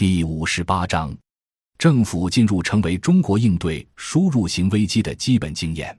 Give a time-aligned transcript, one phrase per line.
[0.00, 1.14] 第五十八章，
[1.76, 5.94] 政府进入成为中国应对输入型危机的基本经验。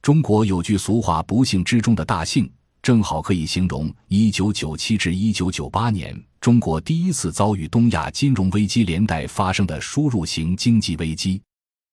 [0.00, 11.38] 中国有句俗话：“不幸之中的大幸”，正好可以形容一九九七至一九九八年中国第一次遭遇东亚金融危机连带发生的输入型经济危机。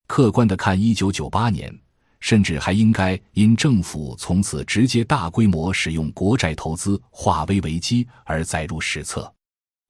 [0.07, 1.77] 客观的看，一九九八年，
[2.21, 9.29] 甚至还应该因政府从此直接大规模使用国债投资化危为机而载入史册。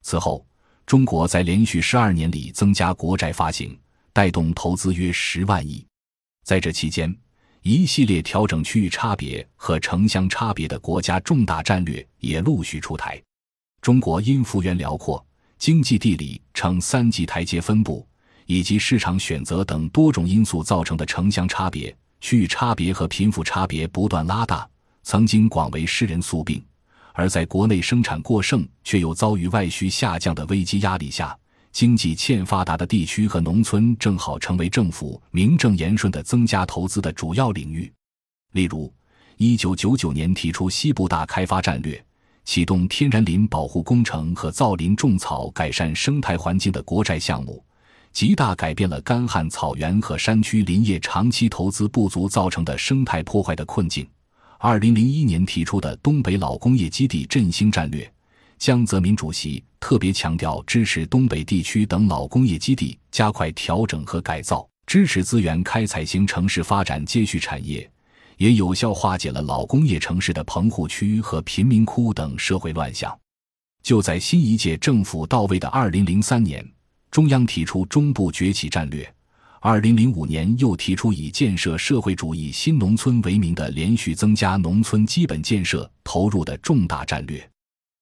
[0.02, 0.44] 此后。
[0.86, 3.78] 中国在连续十二年里增加国债发行，
[4.12, 5.84] 带动投资约十万亿。
[6.44, 7.14] 在这期间，
[7.62, 13.22] 一系列调整区域差别和城乡差别的国家重大战略也陆续出台。
[13.80, 15.24] 中国因幅员辽阔、
[15.58, 18.06] 经济地理呈三级台阶分布，
[18.46, 24.68] 以及市场选择等多种因素造成的城乡差别、区域差别和贫富差别不断拉大，
[25.04, 26.62] 曾经广为世人宿病。
[27.12, 31.36] 而在国内生产过剩却又遭遇外需下降的危机压力下，
[31.70, 37.92] 经济欠发达的地区和农村正好成为政府名正言顺的增加投资的主要领域。
[38.52, 38.92] 例如，
[39.36, 42.02] 一九九九年提出西部大开发战略，
[42.44, 47.64] 启动天然林保护工程和造林种草改善生态环境的国债项目，
[48.12, 54.06] 极大改变了干旱草原和山区林业长期投资不足造成的生态破坏的困境。
[54.64, 58.08] 二零零一年提出的东北老工业基地振兴战略，
[58.58, 67.90] 江泽民主席特别强调支持东北地区等老工业基地加快调整和改造，支持资源开采型城市发展接续产业，
[68.36, 73.12] 也有效化解了老工业城市的棚户区和贫民窟等社会乱象。
[73.82, 76.64] 就在新一届政府到位的二零零三年，
[77.10, 79.12] 中央提出中部崛起战略。
[79.64, 87.48] 二零零五年又提出以建设社会主义新农村为名的连续增加农村基本建设投入的重大战略。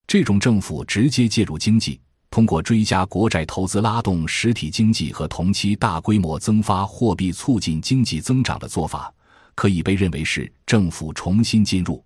[0.06, 2.00] 这种政府直接介入经济，
[2.31, 9.12] 通过追加国债投资拉动实体经济和同期大规模增发货币促进经济增长的做法，
[9.55, 12.03] 可以被认为是政府重新进入，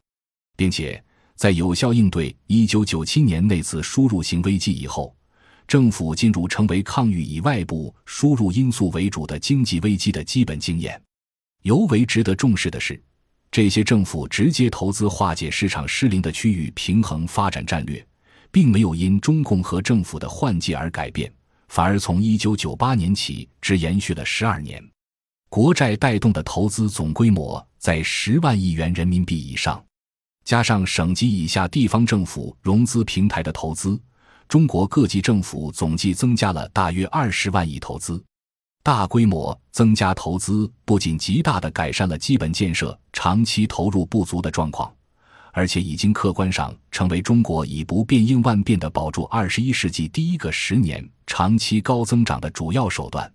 [0.56, 1.00] 并且
[1.36, 5.14] 在有效应对一九九七年那次输入型危机以后。
[5.66, 11.00] 政府进入成为抗御以外部输入因素为主的经济危机的基本经验。
[11.62, 13.02] 尤为值得重视的是，
[13.50, 18.06] 这些政府直接投资化解市场失灵的区域平衡发展战略，
[18.50, 21.32] 并没有因中共和政府的换届而改变，
[21.68, 24.82] 反而从一九九八年起只延续了十二年。
[25.48, 29.82] 国债带动的投资总规模在十万亿元人民币以上，
[30.44, 33.98] 加上省级以下地方政府融资平台的投资。
[34.48, 38.22] 中国各级政府总计增加了大约二十万亿投资，
[38.82, 44.92] 大规模增加投资不仅极大的改善了基本建设长期投入不足的状况，
[45.52, 53.30] 而且已经客观上成为中国以不变应万变的保住二十一世纪第一个十年长期高增长的主要手段。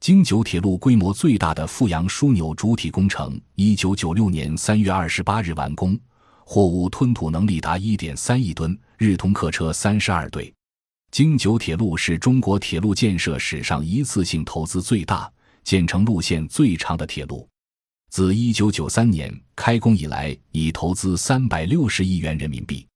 [0.00, 5.98] 京九铁路规模最大的阜阳枢纽主体工程，一九九六年三月二十八日完工。
[6.44, 10.52] 货物吞吐能力达一点三亿吨，日通客车三十二对。
[11.10, 15.30] 京九铁路是中国铁路建设史上一次性投资最大、
[15.62, 17.46] 建成路线最长的铁路。
[18.10, 22.86] 自一九九三年开工以来，已投资三百六十亿元人民币。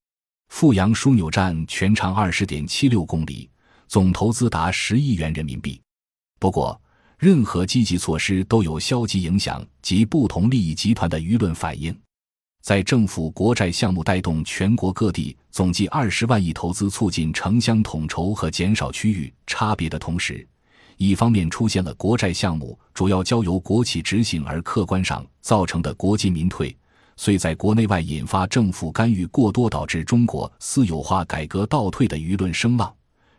[0.49, 3.51] 阜阳枢纽站全长二十点七六公里，
[3.89, 5.81] 总投资达十亿元人民币。
[6.39, 6.81] 不过，
[7.19, 11.95] 任何积极措施都有消极影响及不同利益集团的舆论反应。
[12.67, 20.45] 在政府国债项目带动全国各地总计二十万亿投资，促进城乡统筹和减少区域差别的同时，
[20.97, 26.77] 一方面出现了国债项目主要交由国企执行而客观上造成的国进民退，
[27.17, 32.93] 遂在国内外引发政府干预过多，导致中国私有化改革倒退的舆论声浪；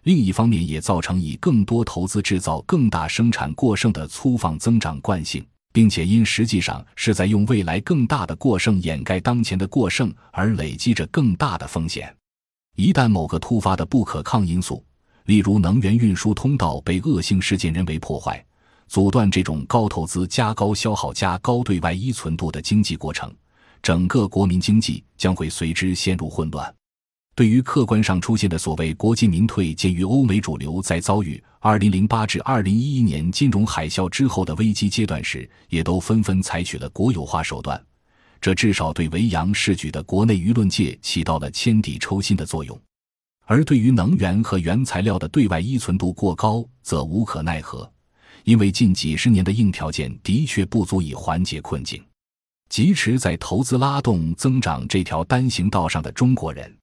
[0.04, 5.46] 另一方面，也造成以更多投资制造更大生产过剩的粗放增长惯性。
[5.74, 12.14] 并且因实际上是在用未来更大的过剩掩盖当前的过剩，而累积着更大的风险。
[12.76, 14.84] 一旦某个突发的不可抗因素，
[15.26, 18.44] 例如能源运输通道被恶性事件人为破坏，
[18.88, 23.34] 阻断这种高投资加高消耗加高对外依存度的经济过程，
[23.82, 26.74] 整个国民经济将会随之陷入混乱。
[27.38, 37.80] 对于客观上出现的所谓国进民退，鉴于欧美主流在遭遇二零零八至二零一一年金融海啸之后的危机阶段时，也都纷纷采取了国有化手段，
[38.42, 42.76] 这至少对维扬世举的国内舆论界起到了牵底抽薪的作用。
[43.46, 47.88] 而对于能源和原材料的对外依存度过高，则无可奈何，
[48.46, 52.04] 因为近几十年的硬条件的确不足以缓解困境。
[52.68, 56.76] 疾驰在投资拉动增长这条单行道上的中国人。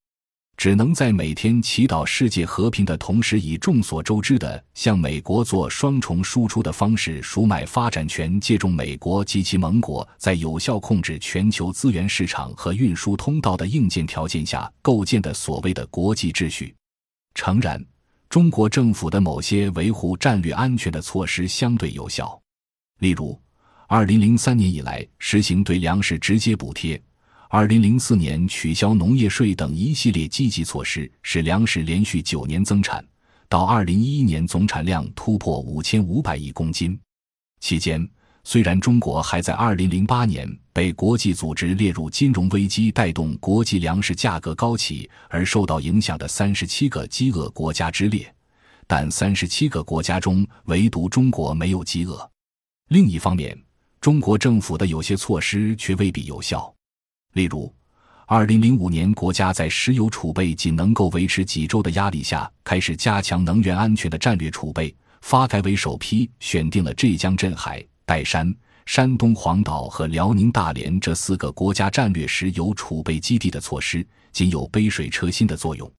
[0.57, 16.75] 只能在每天祈祷世界和平的同时，以众所周知的向美国做双重输出的方式赎买发展权，借助美国及其盟国在有效控制全球资源市场和运输通道的硬件条件下构建的所谓的国际秩序。
[17.35, 17.85] 诚然，
[18.31, 22.41] 中国政府的某些维护战略安全的措施相对有效，
[23.01, 23.39] 例如，
[23.89, 27.01] 二零零三年以来实行对粮食直接补贴。
[27.49, 33.05] 二零零四年取消农业税等一系列积极措施，使粮食连续九年增产，
[33.49, 36.99] 到二零一一年总产量突破五千五百亿公斤。
[37.61, 38.07] 期间，
[38.43, 48.35] 虽然中国还在二零零八年被国际组织列入金融危机带动国际粮食价格高企而受到影响的三十七个饥饿国家之列，
[48.87, 52.29] 但三十七个国家中唯独中国没有饥饿。
[52.89, 53.57] 另一方面，
[54.01, 56.75] 中国政府的有些措施却未必有效。
[57.35, 57.73] 例如，
[58.27, 64.95] 二零零五年，国家在石油储备仅能够维持几周的压力下，开始加强能源安全的战略储备。
[65.21, 68.55] 发改委首批选定了浙江镇海、岱山、
[68.85, 75.91] 山东黄岛和辽宁大连这四个国家战略石油储备基地的措施，仅有杯水车薪的作用。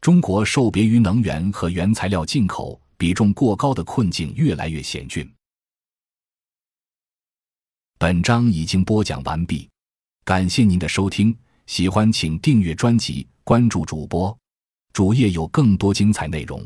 [0.00, 5.30] 中国受别于能源和原材料进口比重过高的困境越来越险峻。
[7.98, 9.71] 本章已经播讲完毕。
[10.24, 11.36] 感谢您的收听，
[11.66, 14.36] 喜欢请订阅专辑，关注主播，
[14.92, 16.64] 主页有更多精彩内容。